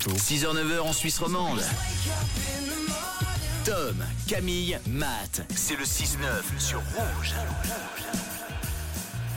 [0.00, 0.18] bientôt.
[0.18, 1.62] 6h-9h en Suisse romande.
[3.64, 6.16] Tom, Camille, Matt, c'est le 6-9
[6.58, 7.34] sur Rouge.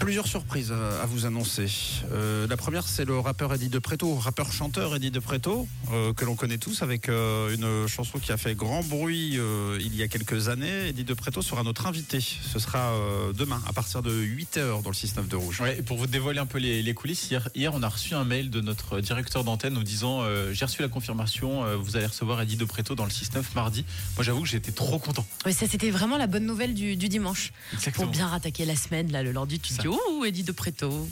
[0.03, 1.67] Plusieurs surprises euh, à vous annoncer.
[2.11, 6.25] Euh, la première, c'est le rappeur Eddie De Preto, rappeur-chanteur Eddie De Preto, euh, que
[6.25, 10.03] l'on connaît tous avec euh, une chanson qui a fait grand bruit euh, il y
[10.03, 10.89] a quelques années.
[10.89, 12.19] Eddie De Preto sera notre invité.
[12.19, 15.61] Ce sera euh, demain à partir de 8h dans le 6-9 de Rouge.
[15.61, 18.13] Ouais, et pour vous dévoiler un peu les, les coulisses, hier, hier, on a reçu
[18.13, 21.95] un mail de notre directeur d'antenne nous disant euh, J'ai reçu la confirmation, euh, vous
[21.95, 23.85] allez recevoir Eddie De Preto dans le 6-9 mardi.
[24.17, 25.25] Moi, j'avoue que j'étais trop content.
[25.45, 27.53] Oui, ça c'était vraiment la bonne nouvelle du, du dimanche.
[27.73, 28.07] Exactement.
[28.07, 31.07] Pour bien rattaquer la semaine, là, le lundi, tu te dis, ouh, Eddie de Preto.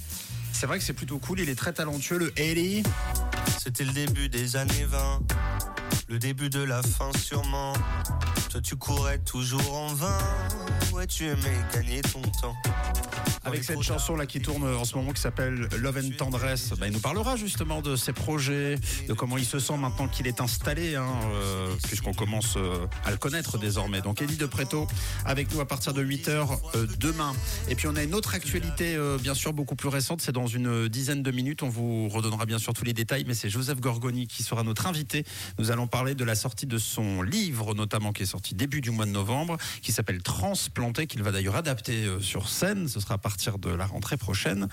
[0.51, 2.83] C'est vrai que c'est plutôt cool, il est très talentueux, le Eddie.
[3.59, 5.21] C'était le début des années 20,
[6.11, 7.71] le début de la fin sûrement.
[8.49, 10.17] Toi tu courais toujours en vain,
[10.91, 12.55] ouais tu aimais gagner ton temps.
[13.43, 16.87] Avec cette chanson là qui tourne en ce moment qui s'appelle Love and Tendresse, bah,
[16.87, 18.75] il nous parlera justement de ses projets,
[19.07, 23.09] de comment il se sent maintenant qu'il est installé, hein, euh, puisqu'on commence euh, à
[23.09, 24.01] le connaître désormais.
[24.01, 24.87] Donc Eddie de Preto
[25.25, 27.33] avec nous à partir de 8h demain.
[27.67, 30.47] Et puis on a une autre actualité euh, bien sûr beaucoup plus récente, c'est dans
[30.47, 33.79] une dizaine de minutes, on vous redonnera bien sûr tous les détails, mais c'est Joseph
[33.79, 35.25] Gorgoni qui sera notre invité.
[35.57, 38.89] Nous allons parler de la sortie de son livre notamment qui est sorti début du
[38.89, 43.15] mois de novembre, qui s'appelle Transplanté, qu'il va d'ailleurs adapter euh, sur scène, ce sera
[43.15, 44.67] à partir de la rentrée prochaine.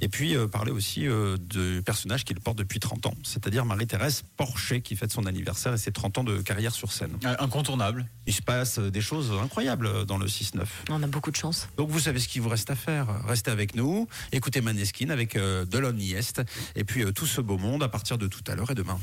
[0.00, 4.22] Et puis euh, parler aussi euh, du personnage qu'il porte depuis 30 ans, c'est-à-dire Marie-Thérèse
[4.36, 7.16] Porcher qui fête son anniversaire et ses 30 ans de carrière sur scène.
[7.24, 8.06] Euh, Incontournable.
[8.26, 10.64] Il se passe des choses incroyables dans le 6-9.
[10.90, 11.68] On a beaucoup de chance.
[11.76, 13.06] Donc vous savez ce qu'il vous reste à faire.
[13.26, 16.42] Restez avec nous, écoutez Maneskin avec euh, Delon Est
[16.74, 18.98] et puis euh, tout ce beau monde à partir de tout à l'heure et demain.